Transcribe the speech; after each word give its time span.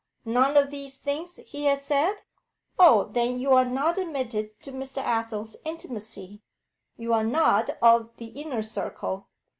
None 0.25 0.57
of 0.57 0.71
these 0.71 0.97
things 0.97 1.35
he 1.45 1.65
has 1.65 1.83
said? 1.85 2.23
Oh, 2.79 3.09
then 3.11 3.37
you 3.37 3.53
are 3.53 3.63
not 3.65 3.99
admitted 3.99 4.59
to 4.63 4.71
Mr. 4.71 4.97
Athel's 4.97 5.57
intimacy; 5.63 6.41
you 6.97 7.13
are 7.13 7.23
not 7.23 7.69
of 7.83 8.09
the 8.17 8.29
inner 8.29 8.63
circle.' 8.63 9.27